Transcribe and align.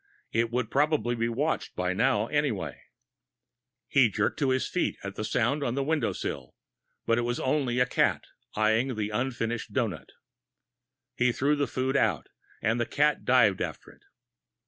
It 0.31 0.49
would 0.49 0.71
probably 0.71 1.13
be 1.13 1.29
watched 1.29 1.75
by 1.75 1.93
now, 1.93 2.25
anyway. 2.25 2.81
He 3.87 4.09
jerked 4.09 4.39
to 4.39 4.49
his 4.49 4.67
feet 4.67 4.97
at 5.03 5.19
a 5.19 5.23
sound 5.23 5.63
on 5.63 5.75
the 5.75 5.83
window 5.83 6.11
sill, 6.11 6.55
but 7.05 7.19
it 7.19 7.21
was 7.21 7.39
only 7.39 7.79
a 7.79 7.85
cat, 7.85 8.23
eyeing 8.55 8.95
the 8.95 9.11
unfinished 9.11 9.73
donut. 9.73 10.09
He 11.15 11.31
threw 11.31 11.55
the 11.55 11.67
food 11.67 11.95
out, 11.95 12.29
and 12.63 12.79
the 12.81 12.87
cat 12.87 13.25
dived 13.25 13.61
after 13.61 13.91
it. 13.91 14.01